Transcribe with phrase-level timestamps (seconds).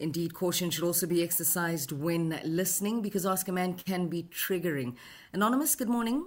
[0.00, 4.94] Indeed, caution should also be exercised when listening because Ask a Man can be triggering.
[5.32, 6.24] Anonymous, good morning.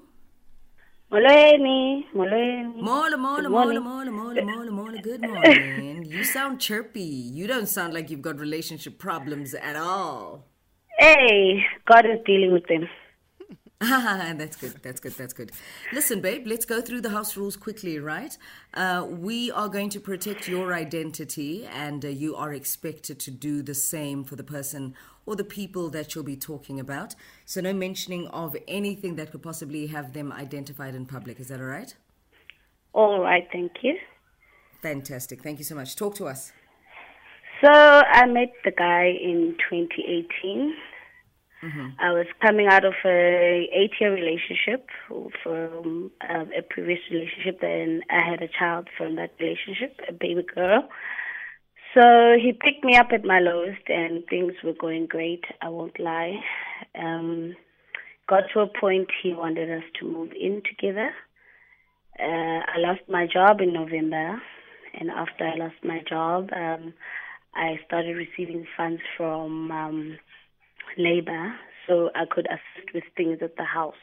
[1.09, 2.81] Molweni, molweni.
[2.81, 6.05] Mola, mola, mola, mola, mola, mola, mola, good morning.
[6.05, 6.99] you sound chirpy.
[6.99, 10.45] You don't sound like you've got relationship problems at all.
[10.99, 12.88] Hey, God is dealing with them.
[13.82, 14.75] Ah, that's good.
[14.83, 15.14] That's good.
[15.14, 15.51] That's good.
[15.92, 18.38] Listen, babe, let's go through the house rules quickly, right?
[18.74, 23.64] Uh, we are going to protect your identity, and uh, you are expected to do
[23.64, 24.93] the same for the person
[25.25, 27.15] or the people that you'll be talking about.
[27.46, 31.39] So, no mentioning of anything that could possibly have them identified in public.
[31.39, 31.96] Is that all right?
[32.94, 33.97] All right, thank you.
[34.81, 35.41] Fantastic.
[35.41, 35.95] Thank you so much.
[35.95, 36.52] Talk to us.
[37.63, 40.73] So I met the guy in 2018.
[42.00, 47.61] I was coming out of a eight-year relationship from um, a previous relationship.
[47.61, 50.89] Then I had a child from that relationship, a baby girl.
[51.94, 55.44] So he picked me up at my lowest, and things were going great.
[55.61, 56.39] I won't lie.
[56.97, 57.55] Um,
[58.28, 61.11] got to a point he wanted us to move in together.
[62.19, 64.41] Uh, I lost my job in November,
[65.00, 66.94] and after I lost my job, um,
[67.53, 69.69] I started receiving funds from
[70.97, 71.53] labor
[71.88, 73.95] so I could assist with things at the house.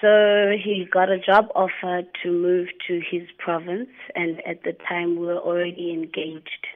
[0.00, 5.18] So he got a job offer to move to his province, and at the time
[5.18, 6.66] we were already engaged.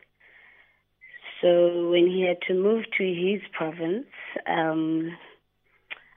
[1.41, 4.07] So when he had to move to his province,
[4.47, 5.17] um,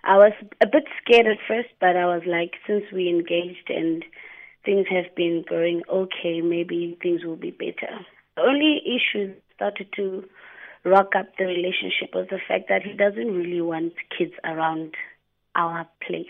[0.03, 4.03] I was a bit scared at first, but I was like, since we engaged and
[4.63, 8.05] things have been going okay, maybe things will be better.
[8.35, 10.25] The only issue started to
[10.85, 14.93] rock up the relationship was the fact that he doesn't really want kids around
[15.55, 16.25] our place.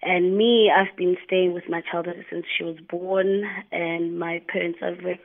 [0.00, 4.42] And me, I've been staying with my child ever since she was born, and my
[4.48, 5.20] parents are very,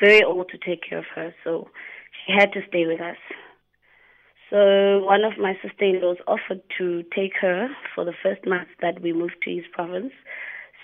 [0.00, 1.68] very old to take care of her, so
[2.26, 3.16] she had to stay with us.
[4.50, 9.12] So one of my sister-in-laws offered to take her for the first month that we
[9.12, 10.12] moved to his province,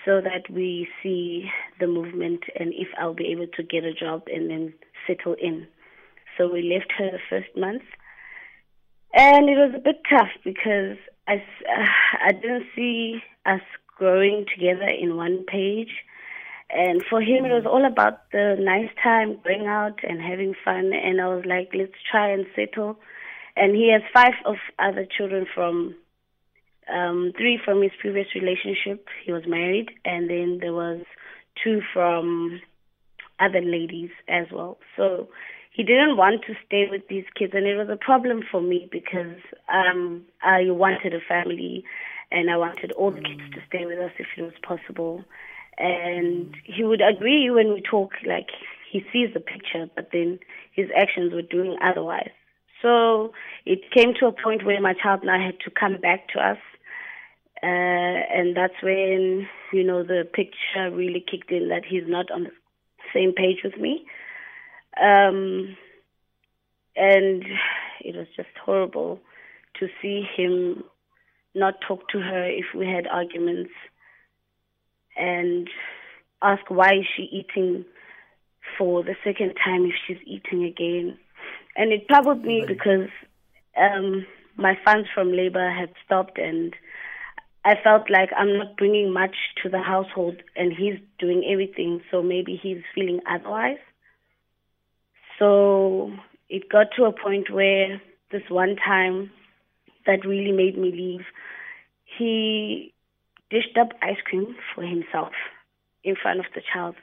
[0.05, 4.23] so that we see the movement and if I'll be able to get a job
[4.31, 4.73] and then
[5.07, 5.67] settle in.
[6.37, 7.83] So we left her the first month,
[9.13, 10.97] and it was a bit tough because
[11.27, 11.85] I, uh,
[12.27, 13.61] I didn't see us
[13.97, 15.91] growing together in one page.
[16.69, 20.91] And for him, it was all about the nice time, going out and having fun.
[20.93, 22.97] And I was like, let's try and settle.
[23.55, 25.95] And he has five of other children from
[26.93, 29.07] um, three from his previous relationship.
[29.25, 31.03] He was married, and then there was
[31.63, 32.59] two from
[33.39, 34.77] other ladies as well.
[34.97, 35.29] So
[35.75, 38.87] he didn't want to stay with these kids, and it was a problem for me
[38.89, 39.35] because
[39.67, 41.83] um, I wanted a family,
[42.31, 45.25] and I wanted all the kids to stay with us if it was possible.
[45.77, 48.47] And he would agree when we talk, like
[48.89, 50.39] he sees the picture, but then
[50.71, 52.31] his actions were doing otherwise.
[52.81, 53.33] So
[53.65, 56.57] it came to a point where my child now had to come back to us.
[57.61, 62.43] Uh, and that's when, you know, the picture really kicked in that he's not on
[62.43, 62.51] the
[63.13, 64.05] same page with me.
[65.01, 65.75] Um,
[66.95, 67.43] and
[68.01, 69.19] it was just horrible
[69.79, 70.83] to see him
[71.53, 73.71] not talk to her if we had arguments
[75.17, 75.69] and
[76.41, 77.85] ask why is she eating
[78.77, 81.17] for the second time if she's eating again.
[81.75, 83.09] And it troubled me because
[83.77, 84.25] um,
[84.57, 86.73] my funds from labor had stopped and
[87.63, 92.21] I felt like I'm not bringing much to the household and he's doing everything, so
[92.21, 93.79] maybe he's feeling otherwise.
[95.39, 96.11] So
[96.49, 98.01] it got to a point where
[98.31, 99.31] this one time
[100.05, 101.25] that really made me leave,
[102.17, 102.93] he
[103.49, 105.33] dished up ice cream for himself
[106.03, 106.95] in front of the child.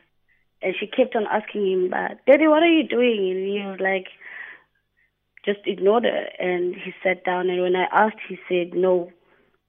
[0.62, 3.31] And she kept on asking him, but Daddy, what are you doing?
[3.31, 4.06] And he was like,
[5.44, 6.28] just ignored her.
[6.38, 9.10] And he sat down, and when I asked, he said, no,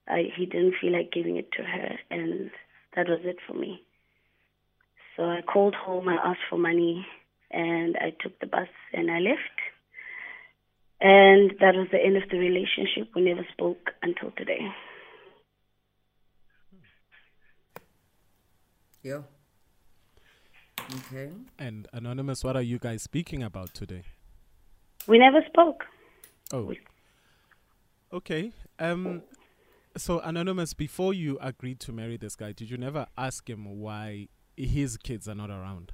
[0.08, 1.98] I, he didn't feel like giving it to her.
[2.12, 2.52] And
[2.96, 3.82] that was it for me.
[5.18, 7.08] So I called home, I asked for money,
[7.54, 9.40] and I took the bus and I left.
[11.00, 13.10] And that was the end of the relationship.
[13.16, 14.60] We never spoke until today.
[19.04, 19.22] Yeah.
[20.80, 21.30] Okay.
[21.60, 24.04] And Anonymous, what are you guys speaking about today?
[25.08, 25.84] We never spoke.
[26.54, 26.74] Oh.
[28.14, 28.54] Okay.
[28.80, 29.24] Um
[29.98, 34.30] so Anonymous, before you agreed to marry this guy, did you never ask him why
[34.56, 35.92] his kids are not around?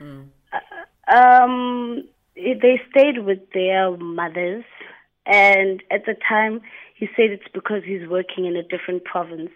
[0.00, 0.28] Mm.
[0.52, 2.04] Uh, um,
[2.34, 4.64] they stayed with their mothers,
[5.26, 6.60] and at the time,
[6.94, 9.50] he said it's because he's working in a different province.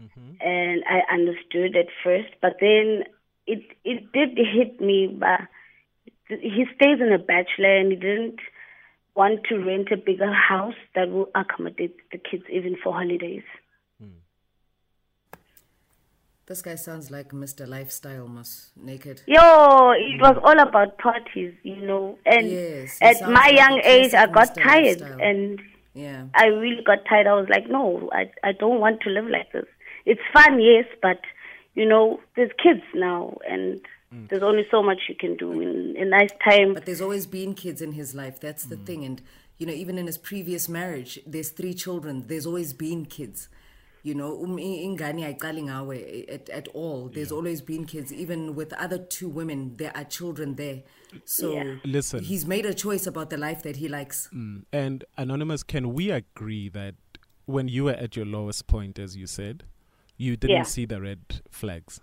[0.00, 0.40] Mm-hmm.
[0.40, 3.04] And I understood at first, but then
[3.46, 5.08] it it did hit me.
[5.08, 5.40] But
[6.28, 8.38] he stays in a bachelor and he didn't
[9.14, 13.42] want to rent a bigger house that will accommodate the kids even for holidays.
[16.48, 17.68] This guy sounds like Mr.
[17.68, 19.20] Lifestyle, must naked.
[19.26, 22.18] Yo, it was all about parties, you know.
[22.24, 24.62] And Yes, at my like young age, I got Mr.
[24.62, 25.20] tired, Lifestyle.
[25.20, 25.60] and
[25.94, 26.24] Yeah.
[26.34, 27.26] I really got tired.
[27.26, 29.66] I was like, no, I I don't want to live like this.
[30.06, 31.20] It's fun, yes, but
[31.74, 33.80] you know, there's kids now, and
[34.14, 34.26] Mm.
[34.30, 36.72] there's only so much you can do in a nice time.
[36.72, 38.40] But there's always been kids in his life.
[38.40, 39.04] That's the thing.
[39.04, 39.20] And,
[39.58, 42.24] you know, even in his previous marriage, there's three children.
[42.26, 43.50] There's always been kids.
[44.04, 47.08] You know, um, i- ingane ayiqali ngawe at, at all.
[47.08, 48.12] There's always been kids.
[48.12, 50.82] Even with other two women, there are children there.
[51.24, 51.76] So Yeah.
[51.84, 52.22] Listen.
[52.22, 54.28] he's made a choice about the life that he likes.
[54.32, 54.64] Mm.
[54.72, 56.94] And Anonymous, can we agree that
[57.46, 59.64] when you were at your lowest point, as you said,
[60.16, 60.62] you didn't Yeah.
[60.62, 62.00] see the red flags?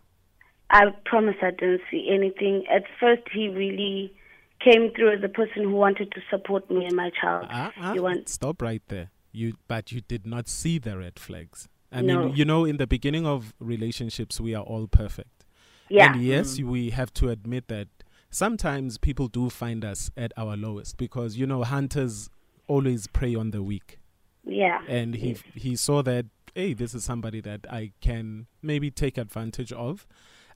[0.69, 2.65] I promise I didn't see anything.
[2.67, 4.13] At first, he really
[4.59, 7.45] came through as a person who wanted to support me and my child.
[7.49, 9.11] Ah, He want, stop right there.
[9.31, 11.67] You, but you did not see the red flags.
[11.95, 12.25] I No.
[12.25, 15.45] mean, you know, in the beginning of relationships, we are all perfect.
[15.89, 17.87] yeah, And yes, we have to admit that
[18.29, 22.29] sometimes people do find us at our lowest because you know hunters
[22.67, 23.97] always prey on the weak.
[24.43, 29.17] yeah, and he he saw that hey this is somebody that i can maybe take
[29.17, 30.05] advantage of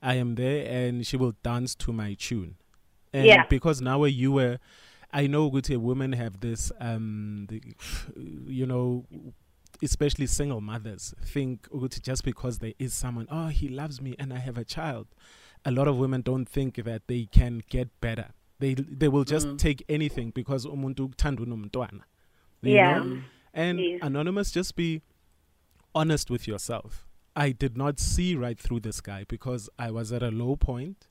[0.00, 2.54] i am there and she will dance to my tune
[3.12, 3.44] and Yeah.
[3.48, 4.58] because now you were
[5.12, 7.58] i know good women have this um the,
[8.60, 9.04] you know
[9.82, 11.66] especially single mothers think
[12.02, 15.06] just because there is someone oh he loves me and i have a child
[15.64, 18.28] a lot of women don't think that they can get better
[18.58, 19.58] they they will just mm.
[19.58, 22.02] take anything because umuntu uthanda unomntwana
[22.62, 22.98] Yeah.
[22.98, 23.18] know?
[23.52, 23.98] And Yes.
[24.02, 25.02] anonymous, just be
[25.94, 27.08] honest with yourself.
[27.34, 31.08] I did not see right through this guy because I was at a low point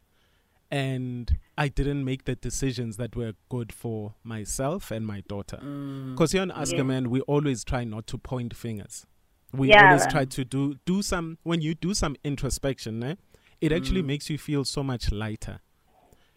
[0.71, 5.57] and I didn't make the decisions that were good for myself and my daughter.
[5.57, 6.81] Because here on Ask Yeah.
[6.81, 9.05] a Man, we always try not to point fingers.
[9.51, 9.85] We Yeah.
[9.87, 13.15] always try to do do some when you do some introspection, eh,
[13.61, 15.59] it actually makes you feel so much lighter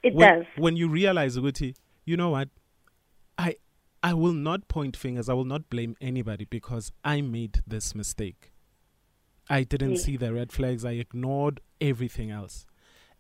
[0.02, 0.46] it when, does.
[0.56, 1.74] when you realize ukuthi,
[2.04, 2.48] you know what
[3.38, 3.54] i
[4.02, 8.50] i will not point fingers i will not blame anybody because i made this mistake
[9.48, 9.98] i didn't Yeah.
[10.04, 12.66] see the red flags i ignored everything else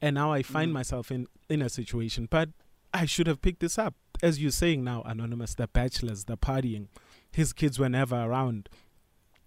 [0.02, 0.46] and now i Mm.
[0.46, 2.48] find myself in in a situation but
[2.92, 6.88] i should have picked this up as you're saying now anonymous the bachelors the partying
[7.32, 8.68] his kids were never around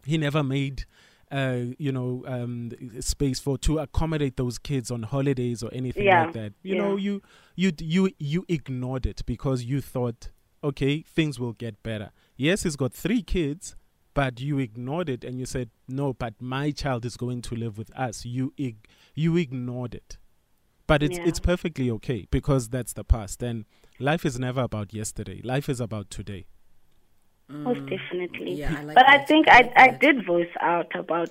[0.06, 0.86] he never made
[1.32, 6.26] uh, you know, um, space for to accommodate those kids on holidays or anything Yeah,
[6.26, 6.54] like that.
[6.62, 7.24] You know, you
[7.56, 10.30] you you you ignored it because you thought,
[10.64, 12.12] okay, things will get better.
[12.38, 13.76] Yes, he's got three kids,
[14.14, 17.76] but you ignored it and you said, no, but my child is going to live
[17.80, 18.24] with us.
[18.24, 20.18] You ig- you ignored it,
[20.88, 21.28] but it's Yeah.
[21.28, 23.66] it's perfectly okay because that's the past and
[24.00, 25.42] life is never about yesterday.
[25.44, 26.46] Life is about today.
[27.48, 28.54] Most mm, definitely.
[28.56, 31.30] Yeah, I like but I think I I, like I did voice out about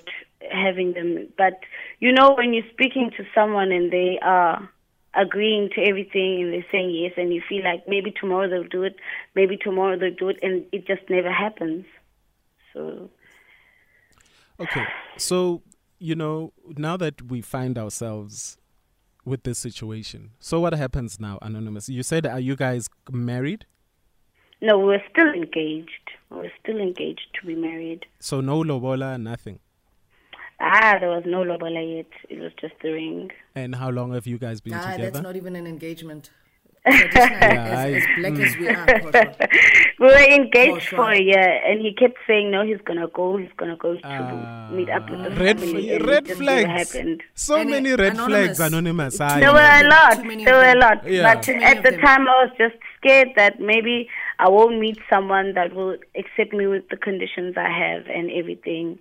[0.51, 1.29] having them.
[1.37, 1.61] But
[2.01, 4.69] you know, when you're speaking to someone and they are
[5.15, 8.85] agreeing to everything and they're saying yes, and you feel like maybe tomorrow they'll do
[8.85, 8.97] it,
[9.35, 11.85] maybe tomorrow they'll do it, and it just never happens.
[12.73, 13.11] So
[14.61, 14.85] Okay,
[15.17, 15.63] so
[15.99, 18.59] you know now that we find ourselves
[19.25, 21.89] with this situation, so what happens now, Anonymous?
[21.89, 23.67] You said, are you guys married?
[24.61, 25.91] no, we're still engaged.
[26.31, 28.07] We're still engaged to be married.
[28.19, 29.59] So no lobola, nothing.
[30.59, 32.07] Ah, there was no lobola yet.
[32.31, 33.31] It was just the ring.
[33.55, 35.11] And how long have you guys been Ah, together?
[35.11, 36.31] that's not even an engagement.
[36.87, 39.49] Traditional, Yeah, as, I- as black as we are,
[40.01, 43.37] We were engaged for a year, and he kept saying, "No, he's gonna go.
[43.39, 46.93] He's gonna go to Ah, meet up with the red family." f- red flags.
[46.93, 47.23] Happened.
[47.35, 48.27] So And, many uh, red Anonymous.
[48.59, 49.17] flags, Anonymous.
[49.19, 50.45] Too I There many were of a lot.
[50.45, 51.09] There of were a lot.
[51.09, 51.35] Yeah.
[51.35, 52.01] But at the them.
[52.01, 56.67] time, I was just scared that maybe I won't meet someone that will accept me
[56.67, 58.99] with the conditions I have and everything.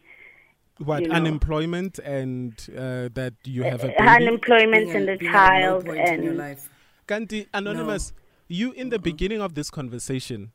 [0.80, 1.16] what you know.
[1.16, 4.00] unemployment and uh, that you have a baby.
[4.00, 6.70] Unemployment Being and a- a being at a low child point in your and life.
[7.08, 8.14] Kanti, Anonymous,
[8.48, 10.52] you in the beginning of this conversation,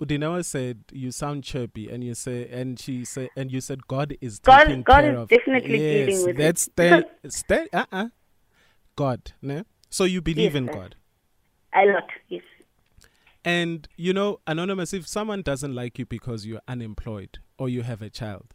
[0.00, 4.16] Udinawa said you sound chirpy, and you say, and she said, and you said God
[4.20, 5.28] is God- taking God care is of.
[5.28, 6.38] definitely yes, dealing with it.
[6.38, 8.08] that's stay, stay, uh, uh
[8.96, 9.64] God, ne?
[9.90, 10.72] So you believe Yes, in sir.
[10.72, 10.96] God,
[11.74, 12.08] a lot.
[12.28, 12.42] Yes.
[13.44, 18.02] and you know, Anonymous, if someone doesn't like you because you're unemployed or you have
[18.02, 18.54] a child,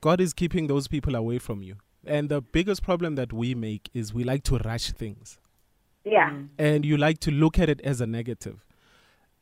[0.00, 1.76] God is keeping those people away from you.
[2.06, 5.38] And the biggest problem that we make is we like to rush things.
[6.04, 6.30] Yeah.
[6.30, 6.48] Mm.
[6.58, 8.64] and you like to look at it as a negative.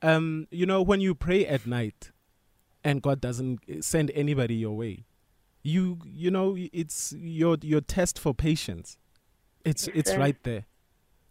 [0.01, 2.11] Um, you know, when you pray at night
[2.85, 5.05] and God doesn't eh, send anybody your way,
[5.63, 8.97] you you know it's your your test for patience.
[9.65, 10.19] It's Yes, it's sir.
[10.19, 10.65] right there.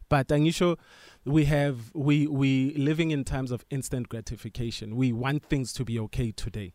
[0.08, 0.78] But Angisho,
[1.26, 4.96] we have we we living in times of instant gratification.
[4.96, 6.74] We want things to be okay today.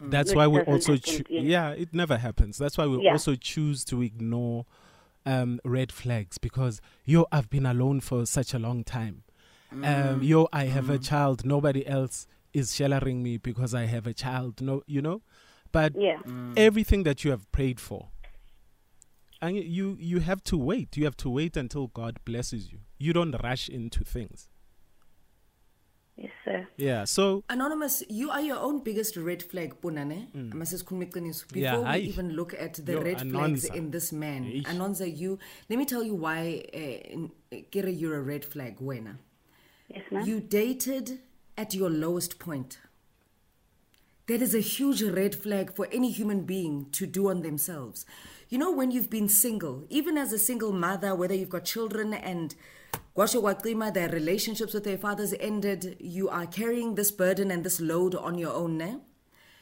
[0.00, 0.10] Mm.
[0.10, 1.44] That's Which why we also happen, choo- yes.
[1.44, 2.56] yeah, it never happens.
[2.58, 3.12] That's why we Yeah.
[3.12, 4.64] also choose to ignore
[5.26, 9.22] um, red flags because yo, I've been alone for such a long time.
[9.82, 11.44] Um, yo, I have a child.
[11.44, 14.60] Nobody else is sheltering me because I have a child.
[14.60, 15.22] No, you know,
[15.72, 16.20] but Yeah.
[16.56, 18.10] everything that you have prayed for,
[19.42, 20.96] and you you have to wait.
[20.96, 22.80] You have to wait until God blesses you.
[22.98, 24.48] You don't rush into things.
[26.16, 26.66] Yes, sir.
[26.76, 27.04] Yeah.
[27.04, 30.28] So Anonymous, you are your own biggest red flag, Punane.
[30.52, 31.44] Masisikhuluma iqiniso.
[31.46, 31.56] Mm.
[31.56, 32.06] Yeah, Before we hayi.
[32.08, 34.64] even look at the Yo, red flags in this man, Eish.
[34.66, 39.16] Anonza, you let me tell you why uh, Kira, you're a red flag, Wena.
[39.88, 40.24] Yes, ma'am.
[40.24, 41.18] You dated
[41.58, 42.78] at your lowest point.
[44.26, 48.06] That is a huge red flag for any human being to do on themselves.
[48.48, 52.14] You know, when you've been single, even as a single mother, whether you've got children
[52.14, 52.54] and
[53.16, 57.80] Gwasho Waklima, their relationships with their fathers ended, you are carrying this burden and this
[57.80, 58.96] load on your own, ne?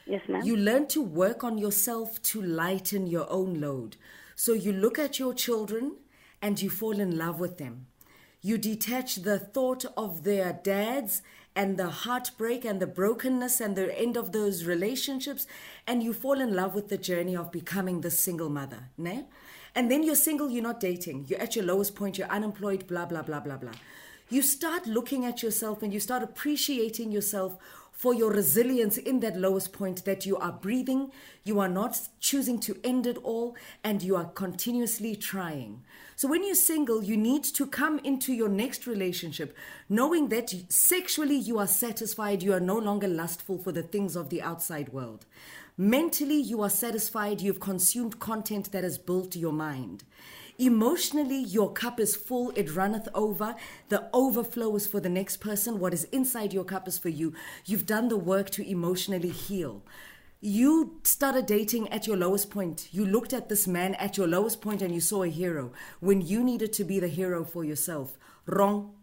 [0.07, 0.41] yes, ma'am.
[0.43, 3.97] You learn to work on yourself to lighten your own load.
[4.35, 5.97] So you look at your children
[6.41, 7.85] and you fall in love with them.
[8.41, 11.21] You detach the thought of their dads
[11.55, 15.45] and the heartbreak and the brokenness and the end of those relationships,
[15.85, 18.89] and you fall in love with the journey of becoming the single mother.
[18.97, 19.25] Ne?
[19.75, 23.05] And then you're single, you're not dating, you're at your lowest point, you're unemployed, blah,
[23.05, 23.71] blah, blah, blah, blah.
[24.29, 27.57] You start looking at yourself and you start appreciating yourself
[27.91, 31.11] for your resilience in that lowest point that you are breathing,
[31.43, 35.83] you are not choosing to end it all, and you are continuously trying.
[36.15, 39.55] So, when you're single, you need to come into your next relationship
[39.89, 44.29] knowing that sexually you are satisfied, you are no longer lustful for the things of
[44.29, 45.25] the outside world.
[45.77, 50.03] Mentally, you are satisfied, you've consumed content that has built your mind.
[50.59, 53.55] Emotionally, your cup is full, it runneth over.
[53.89, 55.79] The overflow is for the next person.
[55.79, 57.33] What is inside your cup is for you.
[57.65, 59.81] You've done the work to emotionally heal.
[60.41, 62.89] You started dating at your lowest point.
[62.91, 66.21] You looked at this man at your lowest point and you saw a hero when
[66.21, 68.19] you needed to be the hero for yourself.
[68.45, 68.93] Wrong.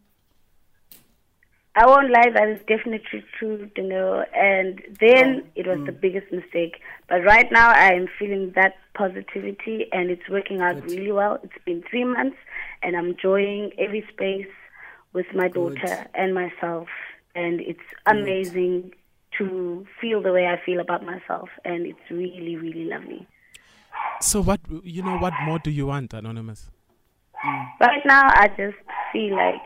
[1.81, 4.23] I won't lie, that is definitely true, you know.
[4.35, 6.01] And then it was the mm.
[6.03, 6.75] biggest mistake.
[7.09, 11.39] But right now, I am feeling that positivity, and it's working out really well.
[11.43, 12.37] It's been three months,
[12.83, 14.53] and I'm enjoying every space
[15.15, 16.89] with my daughter and myself.
[17.35, 18.93] And it's amazing
[19.39, 23.27] to feel the way I feel about myself, and it's really, really lovely.
[24.21, 25.17] so what you know?
[25.17, 26.69] What more do you want, anonymous?
[27.81, 28.77] Right now, I just
[29.13, 29.63] feel like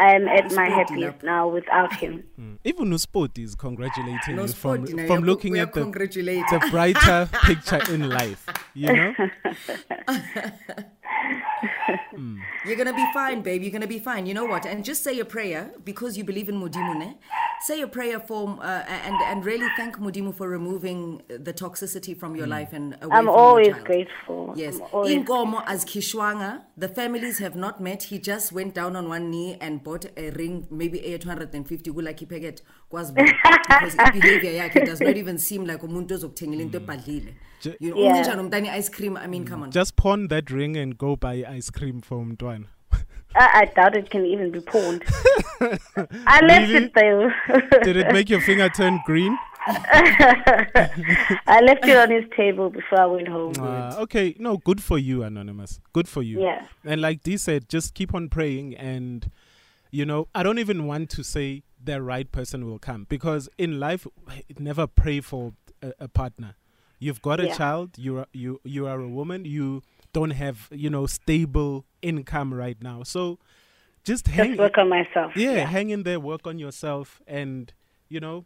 [0.00, 1.22] I'm at my Sport happiest enough.
[1.22, 2.24] now without him.
[2.40, 2.58] Mm.
[2.64, 6.44] Even Usport is congratulating No you from you know, from looking at the, congratulating.
[6.50, 8.46] the brighter picture in life.
[8.74, 9.14] You know.
[12.66, 13.62] You're gonna be fine, babe.
[13.62, 14.24] You're gonna be fine.
[14.24, 14.64] You know what?
[14.64, 17.16] And just say a prayer because you believe in Mudimune.
[17.66, 22.34] Say a prayer for uh, and and really thank Mudimu for removing the toxicity from
[22.34, 22.50] your mm.
[22.50, 23.86] life and away I'm from always your child.
[23.86, 24.54] grateful.
[24.56, 24.76] Yes.
[24.76, 28.04] I'm always as Kishwanga, the families have not met.
[28.04, 32.62] He just went down on one knee and bought a ring, maybe 850 kulaki peget
[32.90, 33.34] kwazi because
[33.82, 36.84] his behavior yakhe does not even seem like umuntu ozokuthengela into mm.
[36.84, 37.34] ebhadlile.
[37.60, 38.12] Ju- You know, Yeah.
[38.16, 39.16] ungenjani umntana ice cream.
[39.16, 39.48] I mean, mm.
[39.50, 39.70] come on.
[39.70, 42.64] Just pawn that ring and go buy ice cream for Mtwana.
[43.34, 45.04] I, I doubt it can even be pawned.
[46.26, 46.84] I left Really?
[46.86, 47.30] it though.
[47.82, 49.38] Did it make your finger turn green?
[49.66, 53.54] I left it on his table before I went home.
[53.60, 55.80] Uh, okay, no, good for you, Anonymous.
[55.92, 56.40] Good for you.
[56.40, 56.66] Yeah.
[56.84, 58.74] And like Dee said, just keep on praying.
[58.76, 59.30] And,
[59.90, 63.78] you know, I don't even want to say the right person will come because in
[63.80, 64.06] life,
[64.58, 66.54] never pray for a, a partner.
[66.98, 67.56] You've got a Yeah.
[67.56, 69.82] child, you are, you, you are a woman, you
[70.12, 73.02] don't have, you know, stable income right now.
[73.02, 73.38] So
[74.04, 75.32] just hang Just work on myself.
[75.36, 77.72] yeah, hang in there, work on yourself, and,
[78.08, 78.44] you know,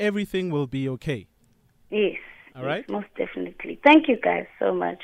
[0.00, 1.26] everything will be okay.
[1.90, 2.16] Yes.
[2.54, 2.90] All yes, right.
[2.90, 3.78] Most definitely.
[3.84, 5.02] Thank you guys so much.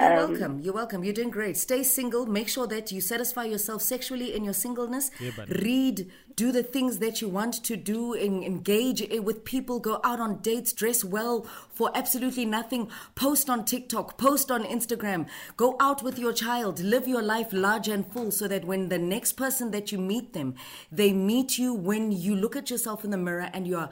[0.00, 0.58] You're Um, welcome.
[0.60, 1.04] You're welcome.
[1.04, 1.56] You're doing great.
[1.56, 2.26] Stay single.
[2.26, 5.12] Make sure that you satisfy yourself sexually in your singleness.
[5.20, 5.30] Yeah.
[5.48, 6.10] Read.
[6.34, 8.12] Do the things that you want to do.
[8.12, 9.78] En- engage with people.
[9.78, 10.72] Go out on dates.
[10.72, 12.90] Dress well for absolutely nothing.
[13.14, 14.18] Post on TikTok.
[14.18, 15.28] Post on Instagram.
[15.56, 16.80] Go out with your child.
[16.80, 20.32] Live your life large and full so that when the next person that you meet
[20.32, 20.56] them,
[20.90, 23.90] they meet you when you look at yourself in the mirror and you are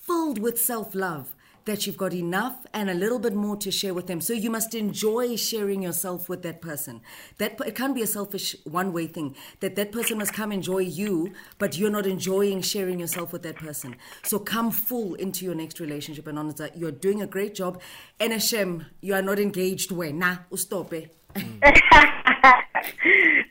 [0.00, 1.34] filled with self love
[1.64, 4.20] that you've got enough and a little bit more to share with them.
[4.20, 7.00] So you must enjoy sharing yourself with that person.
[7.38, 9.34] That it can't be a selfish one way thing.
[9.60, 13.56] That that person must come enjoy you, but you're not enjoying sharing yourself with that
[13.56, 13.96] person.
[14.22, 17.80] So come full into your next relationship and honor that you're doing a great job.
[18.20, 21.16] And Hashem, you are not engaged when nah, stop it.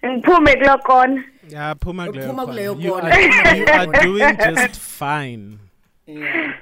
[0.03, 1.23] Ngiphume kulokona.
[1.49, 3.09] Yeah, Puma Uphuma kuleyo You kona.
[3.57, 5.59] you are doing just fine.
[6.05, 6.53] Yeah.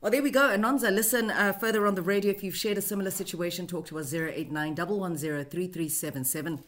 [0.00, 0.50] Well, there we go.
[0.50, 2.30] Anonza, listen uh, further on the radio.
[2.30, 6.62] If you've shared a similar situation, talk to us 089 110 3377.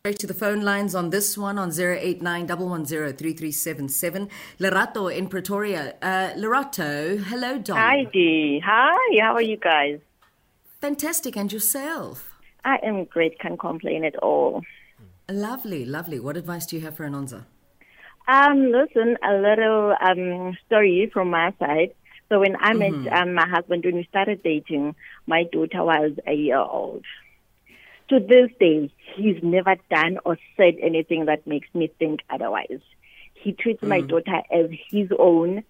[0.00, 4.28] Straight to the phone lines on this one on 089 110 3377.
[4.60, 5.94] Lerato in Pretoria.
[6.00, 7.76] Uh, Lerato, hello, Don.
[7.76, 8.62] Hi, Dee.
[8.64, 9.98] Hi, how are you guys?
[10.80, 11.36] Fantastic.
[11.36, 12.36] And yourself?
[12.64, 14.62] I am great, can't complain at all.
[15.28, 16.20] Lovely, lovely.
[16.20, 17.46] What advice do you have for Anonza?
[18.28, 21.92] Um, listen, a little um story from my side.
[22.34, 26.32] So when I met um, my husband, when we started dating, my daughter was a
[26.32, 27.04] year old.
[28.08, 32.80] To this day, he's never done or said anything that makes me think otherwise.
[33.34, 35.62] He treats my daughter as his own.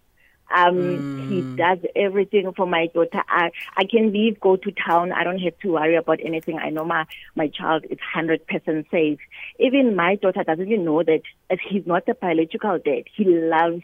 [0.55, 3.23] Um, He does everything for my daughter.
[3.29, 5.13] I, I can leave, go to town.
[5.13, 6.59] I don't have to worry about anything.
[6.59, 7.05] I know my,
[7.35, 9.19] my child is 100% safe.
[9.59, 13.05] Even my daughter doesn't even know that as he's not a biological dad.
[13.15, 13.83] He loves,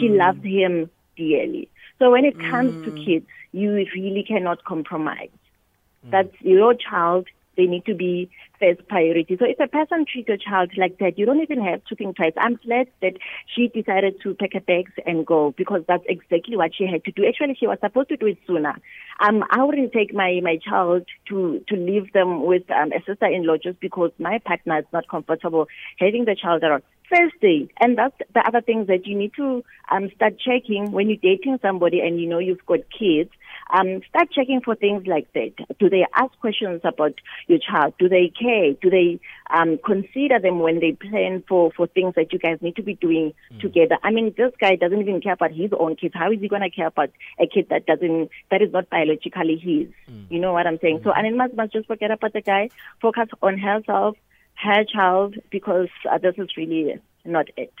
[0.00, 1.68] she loves him dearly.
[1.98, 5.30] So when it comes to kids, you really cannot compromise.
[6.10, 7.28] That's your child.
[7.56, 9.36] They need to be first priority.
[9.36, 12.16] So if a person treats a child like that, you don't even have to think
[12.16, 12.32] twice.
[12.38, 13.14] I'm glad that
[13.54, 17.12] she decided to pack her bags and go because that's exactly what she had to
[17.12, 17.26] do.
[17.26, 18.74] Actually, she was supposed to do it sooner.
[19.20, 23.58] Um, I wouldn't take my, my child to, to leave them with um, a sister-in-law
[23.62, 25.66] just because my partner is not comfortable
[25.98, 26.84] having the child around.
[27.12, 31.08] First date, and that's the other things that you need to um, start checking when
[31.08, 33.28] you're dating somebody and you know you've got kids.
[33.70, 35.52] Um, start checking for things like that.
[35.78, 37.14] Do they ask questions about
[37.48, 37.94] your child?
[37.98, 38.72] Do they care?
[38.80, 42.76] Do they um, consider them when they plan for, for things that you guys need
[42.76, 43.98] to be doing together?
[44.02, 46.14] I mean, this guy doesn't even care about his own kids.
[46.14, 49.56] How is he going to care about a kid that doesn't that is not biologically
[49.56, 49.88] his?
[50.30, 51.00] You know what I'm saying?
[51.04, 52.70] So, and must must just forget about the guy.
[53.00, 54.16] Focus on herself,
[54.54, 57.72] her child, because uh, this is really not it.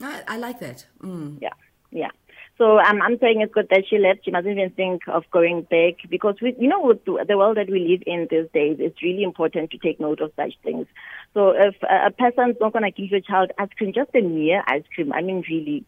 [0.00, 0.86] I, I like that.
[1.02, 1.38] Mm.
[1.40, 1.54] Yeah,
[1.90, 2.10] yeah.
[2.56, 4.24] So um, I'm saying it's good that she left.
[4.24, 7.70] She mustn't even think of going back because we, you know, with the world that
[7.70, 10.86] we live in these days, it's really important to take note of such things.
[11.34, 14.20] So if a a person's not going to give your child ice cream, just a
[14.20, 15.12] mere ice cream.
[15.12, 15.84] I mean, really.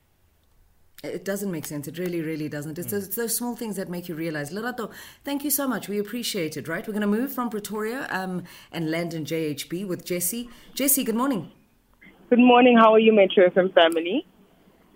[1.03, 1.89] It doesn't make sense.
[1.89, 2.79] It really, really doesn't.
[2.79, 4.53] It's, those, it's those small things that make you realize.
[4.53, 4.91] Lerato,
[5.25, 5.89] thank you so much.
[5.89, 6.87] We appreciate it, right?
[6.87, 10.51] We're going to move from Pretoria um, and land in JHB with Jesse.
[10.75, 11.53] Jesse, good morning.
[12.29, 12.77] Good morning.
[12.77, 14.27] How are you, Metro FM family?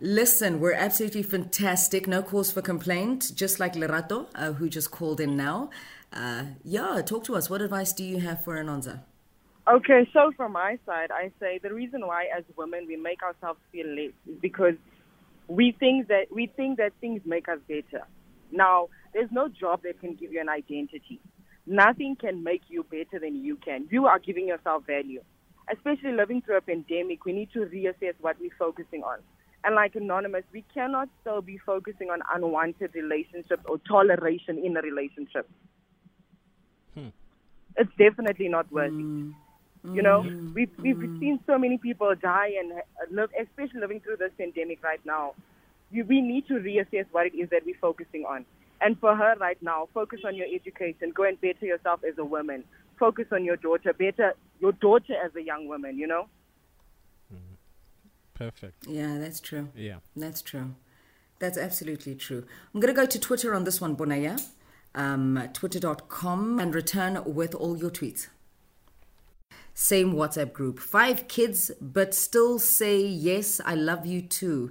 [0.01, 2.07] Listen, we're absolutely fantastic.
[2.07, 5.71] No cause for complaint, just like Lerato, uh, who just called in now.
[6.13, 7.49] Uh, yeah, talk to us.
[7.49, 9.01] What advice do you have for Anonza?
[9.67, 13.59] Okay, so from my side, I say the reason why, as women, we make ourselves
[13.73, 14.75] feel less is because
[15.49, 18.07] we think that we think that things make us better.
[18.51, 21.21] Now, there's no job that can give you an identity.
[21.67, 23.89] Nothing can make you better than you can.
[23.91, 25.23] You are giving yourself value.
[25.73, 29.19] Especially living through a pandemic, we need to reassess what we're focusing on.
[29.65, 34.83] And like Anonymous, we cannot still be focusing on unwanted relationships or toleration in a
[34.83, 35.49] relationship.
[36.95, 37.09] Hmm.
[37.77, 38.93] It's definitely not worth it.
[38.93, 39.31] Hmm.
[39.93, 40.21] You know,
[40.55, 42.77] we've, we've seen so many people die and uh,
[43.11, 45.35] live, especially living through this pandemic right now.
[45.91, 48.47] You, we need to reassess what it is that we're focusing on.
[48.81, 51.13] And for her right now, focus on your education.
[51.15, 52.65] Go and better yourself as a woman.
[52.99, 53.93] Focus on your daughter.
[53.93, 56.29] Better your daughter as a young woman, you know?
[58.35, 58.87] Perfect.
[58.87, 59.69] Yeah, that's true.
[59.77, 59.99] Yeah.
[60.17, 60.75] That's true.
[61.39, 62.45] That's absolutely true.
[62.73, 64.43] I'm going to go to Twitter on this one, Bonaya,
[64.95, 68.29] um, twitter.com, and return with all your tweets.
[69.75, 70.79] Same WhatsApp group.
[70.79, 74.71] Five kids, but still say, yes, I love you too.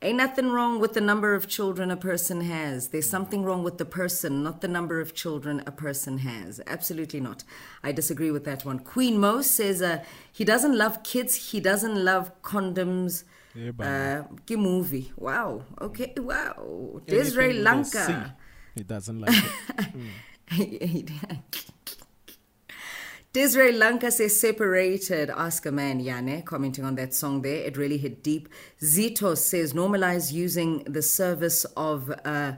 [0.00, 2.88] Ain't nothing wrong with the number of children a person has.
[2.88, 6.60] There's something wrong with the person, not the number of children a person has.
[6.66, 7.42] Absolutely not.
[7.82, 8.80] I disagree with that one.
[8.80, 13.24] Queen Mo says uh, he doesn't love kids, he doesn't love condoms.
[13.54, 15.12] Yeah, Uh, movie.
[15.16, 15.62] Wow.
[15.80, 16.12] Okay.
[16.16, 17.00] Wow.
[17.06, 18.36] Desiree Lanka.
[18.74, 19.34] He doesn't like
[20.50, 21.10] it.
[23.34, 25.28] Desiree Lanka says separated.
[25.28, 27.64] Ask a man, Yane, commenting on that song there.
[27.64, 28.48] It really hit deep.
[28.80, 32.52] Zito says normalize using the service of uh,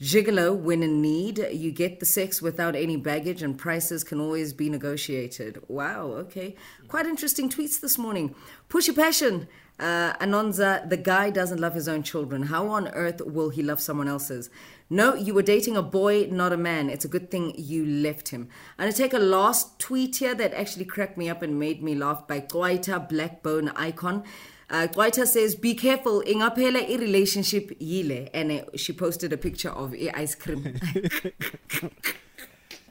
[0.00, 1.46] gigolo when in need.
[1.52, 5.62] You get the sex without any baggage and prices can always be negotiated.
[5.68, 6.56] Wow, okay.
[6.88, 8.34] Quite interesting tweets this morning.
[8.70, 9.46] Push your passion.
[9.78, 12.44] Uh, Anonza, the guy doesn't love his own children.
[12.44, 14.48] How on earth will he love someone else's?
[14.90, 16.90] No, you were dating a boy, not a man.
[16.90, 18.48] It's a good thing you left him.
[18.78, 21.82] I'm going to take a last tweet here that actually cracked me up and made
[21.82, 24.24] me laugh by Kwaita Blackbone Icon.
[24.68, 28.28] Uh, says, Be careful, ingaphela i relationship yile.
[28.34, 30.78] And uh, she posted a picture of a ice cream.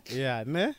[0.09, 0.73] Yeah, ne?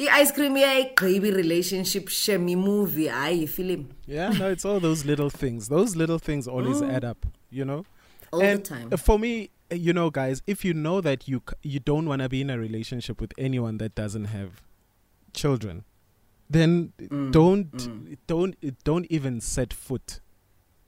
[0.00, 5.68] i-ice cream iyayigqiba i-relationship shem imovie hayi ifilimu Yeah, no, it's all those little things.
[5.68, 7.84] Those little things always add up, you know.
[8.32, 11.56] all and the time for me, you know, guys, if you know that you c-
[11.62, 14.62] you don't want to be in a relationship with anyone that doesn't have
[15.34, 15.84] children,
[16.48, 18.16] then Mm, don't mm.
[18.26, 20.20] don't don't even set foot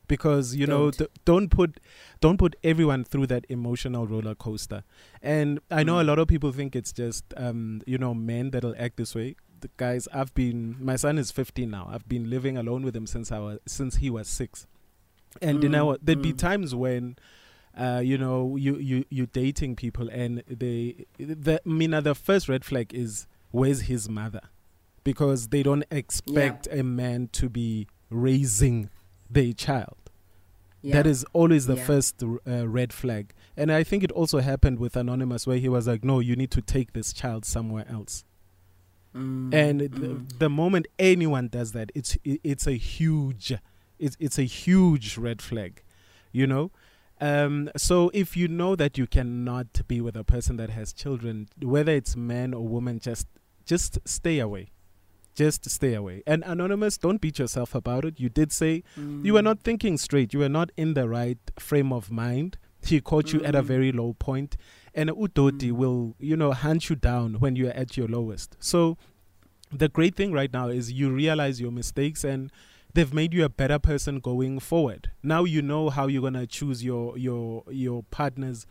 [0.09, 0.99] because you know Don't.
[0.99, 1.79] th- don't put
[2.21, 4.83] don't put everyone through that emotional roller coaster
[5.23, 6.07] and i know a Mm.
[6.09, 9.71] lot of people think it's just um you know men that'll act this way the
[9.77, 13.31] guys i've been my son is 15 now i've been living alone with him since
[13.33, 14.67] i was since he was 6
[15.41, 16.39] and you Mm, know there'd be mm.
[16.39, 17.17] times when
[17.77, 22.15] uh, you know, you you you dating people, and they the I mean, uh, the
[22.15, 24.43] first red flag is where's his mother,
[25.05, 28.91] because they don't expect a man to be raising
[29.31, 29.97] their child.
[30.83, 30.95] Yeah.
[30.95, 31.85] That is always the Yeah.
[31.85, 35.87] first uh, red flag, and I think it also happened with Anonymous, where he was
[35.87, 38.25] like, "No, you need to take this child somewhere else."
[39.15, 40.39] Mm, and the, mm.
[40.39, 43.53] the moment anyone does that it's it, it's a huge
[43.99, 45.83] it's it's a huge red flag
[46.33, 46.71] you know
[47.31, 51.49] um so if you know that you cannot be with a person that has children
[51.75, 53.27] whether it's man or woman just
[53.73, 54.65] just stay away
[55.35, 58.83] just stay away and anonymous don't beat yourself about it you did say
[59.27, 59.45] you were Mm.
[59.51, 63.41] not thinking straight you were not in the right frame of mind he caught you
[63.45, 63.67] at a Mm.
[63.75, 64.57] very low point
[64.95, 65.79] and udoti Mm.
[65.81, 68.99] will you know hunt you down when you're at your lowest so
[69.83, 72.51] the great thing right now is you realize your mistakes and
[72.95, 76.47] they've made you a better person going forward now you know how you're going to
[76.47, 78.67] choose your your your partners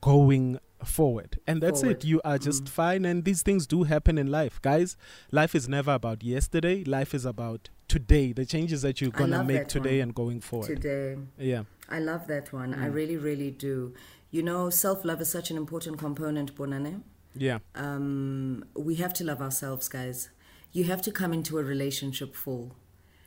[0.00, 1.98] going forward and that's Forward.
[1.98, 2.68] it you are just Mm.
[2.68, 4.96] fine and these things do happen in life guys
[5.30, 9.44] life is never about yesterday life is about today the changes that you're going to
[9.44, 10.02] make today one.
[10.08, 12.72] and going forward today yeah I love that one.
[12.72, 12.94] I Mm.
[12.94, 13.92] really, really do.
[14.30, 17.02] You know, self love is such an important component, Bonane.
[17.34, 20.30] yeah Um, we have to love ourselves, guys.
[20.72, 22.74] You have to come into a relationship full.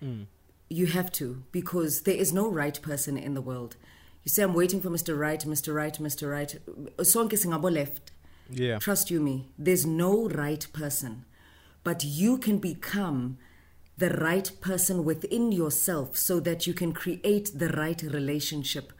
[0.03, 0.25] Mm.
[0.69, 3.75] You have to, because there is no right person in the world.
[4.23, 5.17] You say, I'm waiting for Mr.
[5.17, 5.75] Right, Mr.
[5.75, 6.31] Right, Mr.
[6.31, 6.55] Right.
[6.97, 8.11] Sonke singabo left.
[8.49, 11.25] yeah Trust you me, there's no right person.
[11.83, 13.37] But you can become
[13.97, 18.91] the right person within yourself so that you can create the right relationship.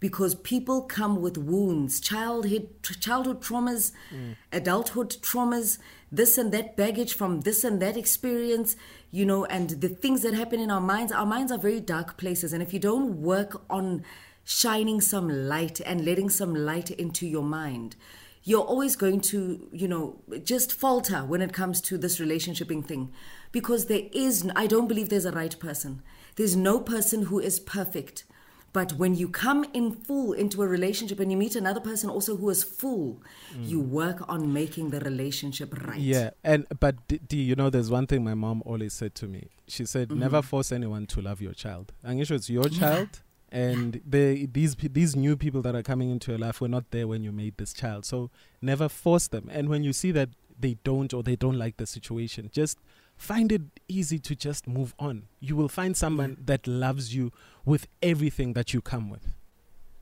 [0.00, 2.68] Because people come with wounds, childhood,
[3.00, 4.36] childhood traumas, mm.
[4.52, 5.78] adulthood traumas,
[6.12, 8.76] this and that baggage from this and that experience,
[9.10, 11.12] you know, and the things that happen in our minds.
[11.12, 12.52] Our minds are very dark places.
[12.52, 14.04] And if you don't work on
[14.44, 17.96] shining some light and letting some light into your mind,
[18.44, 23.12] you're always going to, you know, just falter when it comes to this relationshiping thing.
[23.52, 26.02] Because there is, I don't believe there's a right person.
[26.36, 28.24] There's no person who is perfect.
[28.72, 32.36] But when you come in full into a relationship and you meet another person also
[32.36, 33.22] who is full,
[33.58, 35.98] you work on making the relationship right.
[35.98, 39.26] Yeah, and but D, D, you know, there's one thing my mom always said to
[39.26, 39.48] me.
[39.66, 40.20] She said, Mm-hmm.
[40.20, 43.08] "Never force anyone to love your child." And sure it's your child,
[43.52, 47.06] and they these these new people that are coming into your life were not there
[47.08, 48.04] when you made this child.
[48.04, 49.48] So never force them.
[49.50, 50.28] And when you see that
[50.60, 52.78] they don't or they don't like the situation, just
[53.18, 55.24] find it easy to just move on.
[55.40, 57.32] You will find someone that loves you
[57.64, 59.32] with everything that you come with.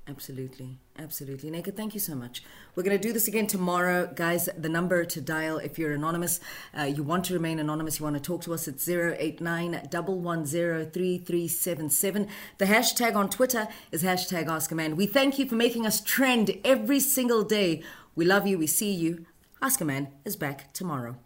[0.09, 0.79] Absolutely.
[0.99, 1.51] Absolutely.
[1.51, 2.45] Naked, thank you so much.
[2.77, 4.07] We're going to do this again tomorrow.
[4.15, 6.39] Guys, the number to dial if you're anonymous,
[6.79, 9.99] uh, you want to remain anonymous, you want to talk to us, it's 089 The
[12.61, 14.95] hashtag on Twitter is hashtag Ask a Man.
[14.95, 17.83] We thank you for making us trend every single day.
[18.15, 18.59] We love you.
[18.59, 19.27] We see you.
[19.61, 21.17] Ask a Man is back tomorrow.